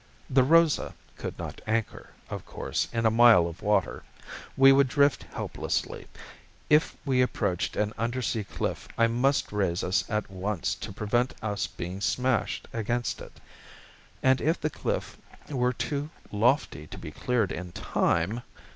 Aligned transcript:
The 0.31 0.41
Rosa 0.41 0.95
could 1.15 1.37
not 1.37 1.61
anchor, 1.67 2.09
of 2.27 2.43
course, 2.43 2.87
in 2.91 3.05
a 3.05 3.11
mile 3.11 3.45
of 3.45 3.61
water. 3.61 4.01
We 4.57 4.71
would 4.71 4.87
drift 4.87 5.21
helplessly. 5.31 6.07
If 6.71 6.97
we 7.05 7.21
approached 7.21 7.75
an 7.75 7.93
undersea 7.99 8.43
cliff 8.43 8.87
I 8.97 9.05
must 9.05 9.51
raise 9.51 9.83
us 9.83 10.03
at 10.09 10.31
once 10.31 10.73
to 10.73 10.91
prevent 10.91 11.35
us 11.43 11.67
being 11.67 12.01
smashed 12.01 12.67
against 12.73 13.21
it. 13.21 13.39
And 14.23 14.41
if 14.41 14.59
the 14.59 14.71
cliff 14.71 15.19
were 15.51 15.71
too 15.71 16.09
lofty 16.31 16.87
to 16.87 16.97
be 16.97 17.11
cleared 17.11 17.51
in 17.51 17.71
time.... 17.71 18.41